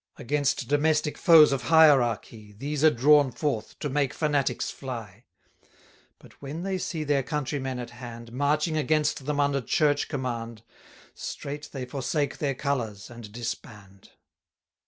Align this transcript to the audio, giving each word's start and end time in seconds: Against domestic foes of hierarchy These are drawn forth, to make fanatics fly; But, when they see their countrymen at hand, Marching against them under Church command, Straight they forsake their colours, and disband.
Against 0.17 0.67
domestic 0.67 1.15
foes 1.15 1.51
of 1.51 1.65
hierarchy 1.69 2.55
These 2.57 2.83
are 2.83 2.89
drawn 2.89 3.31
forth, 3.31 3.77
to 3.77 3.87
make 3.87 4.15
fanatics 4.15 4.71
fly; 4.71 5.25
But, 6.17 6.41
when 6.41 6.63
they 6.63 6.79
see 6.79 7.03
their 7.03 7.21
countrymen 7.21 7.77
at 7.77 7.91
hand, 7.91 8.31
Marching 8.31 8.75
against 8.77 9.27
them 9.27 9.39
under 9.39 9.61
Church 9.61 10.07
command, 10.07 10.63
Straight 11.13 11.69
they 11.71 11.85
forsake 11.85 12.39
their 12.39 12.55
colours, 12.55 13.11
and 13.11 13.31
disband. 13.31 14.09